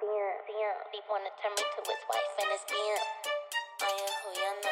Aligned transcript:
DM. 0.00 0.76
He 0.92 1.00
wanna 1.10 1.30
turn 1.42 1.52
me 1.54 1.62
to 1.62 1.80
his 1.86 2.02
wife 2.10 2.34
and 2.42 2.50
his 2.50 2.64
DM. 2.66 3.02
I 3.82 3.90
am 3.92 4.12
Juliana. 4.22 4.65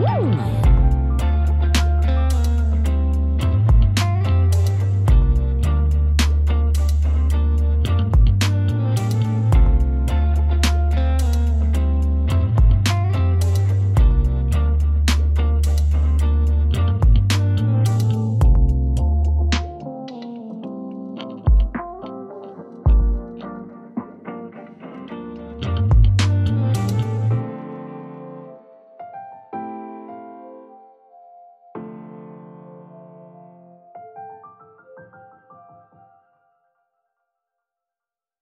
Woo. 0.00 0.69